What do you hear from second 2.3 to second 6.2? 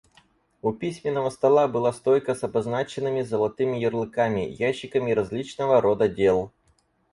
с обозначенными золотыми ярлыками ящиками различного рода